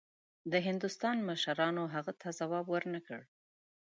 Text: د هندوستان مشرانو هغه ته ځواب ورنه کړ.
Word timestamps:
د 0.51 0.53
هندوستان 0.67 1.17
مشرانو 1.29 1.83
هغه 1.95 2.13
ته 2.21 2.27
ځواب 2.39 2.65
ورنه 2.69 2.99
کړ. 3.07 3.21